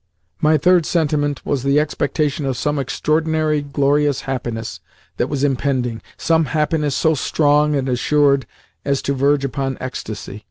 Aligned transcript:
My 0.41 0.57
third 0.57 0.87
sentiment 0.87 1.45
was 1.45 1.61
the 1.61 1.79
expectation 1.79 2.47
of 2.47 2.57
some 2.57 2.79
extraordinary, 2.79 3.61
glorious 3.61 4.21
happiness 4.21 4.79
that 5.17 5.27
was 5.29 5.43
impending 5.43 6.01
some 6.17 6.45
happiness 6.45 6.95
so 6.95 7.13
strong 7.13 7.75
and 7.75 7.87
assured 7.87 8.47
as 8.83 9.03
to 9.03 9.13
verge 9.13 9.45
upon 9.45 9.77
ecstasy. 9.79 10.39